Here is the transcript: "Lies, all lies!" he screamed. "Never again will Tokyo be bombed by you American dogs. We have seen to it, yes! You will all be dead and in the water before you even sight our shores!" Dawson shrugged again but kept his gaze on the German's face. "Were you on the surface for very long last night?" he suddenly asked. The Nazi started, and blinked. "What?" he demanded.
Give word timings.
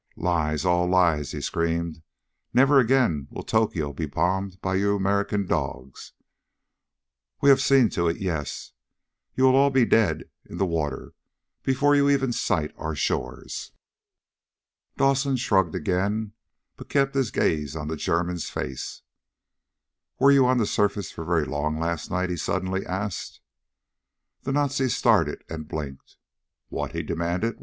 "Lies, 0.17 0.65
all 0.65 0.87
lies!" 0.87 1.31
he 1.31 1.41
screamed. 1.41 2.01
"Never 2.55 2.79
again 2.79 3.27
will 3.29 3.43
Tokyo 3.43 3.93
be 3.93 4.07
bombed 4.07 4.59
by 4.59 4.73
you 4.73 4.95
American 4.95 5.45
dogs. 5.45 6.13
We 7.39 7.49
have 7.51 7.61
seen 7.61 7.87
to 7.89 8.07
it, 8.07 8.17
yes! 8.17 8.71
You 9.35 9.43
will 9.43 9.55
all 9.55 9.69
be 9.69 9.85
dead 9.85 10.21
and 10.45 10.53
in 10.53 10.57
the 10.57 10.65
water 10.65 11.13
before 11.61 11.95
you 11.95 12.09
even 12.09 12.33
sight 12.33 12.73
our 12.77 12.95
shores!" 12.95 13.73
Dawson 14.97 15.35
shrugged 15.37 15.75
again 15.75 16.33
but 16.77 16.89
kept 16.89 17.13
his 17.13 17.29
gaze 17.29 17.75
on 17.75 17.87
the 17.87 17.95
German's 17.95 18.49
face. 18.49 19.03
"Were 20.17 20.31
you 20.31 20.47
on 20.47 20.57
the 20.57 20.65
surface 20.65 21.11
for 21.11 21.23
very 21.23 21.45
long 21.45 21.79
last 21.79 22.09
night?" 22.09 22.31
he 22.31 22.37
suddenly 22.37 22.83
asked. 22.87 23.39
The 24.41 24.51
Nazi 24.51 24.89
started, 24.89 25.43
and 25.47 25.67
blinked. 25.67 26.17
"What?" 26.69 26.93
he 26.93 27.03
demanded. 27.03 27.59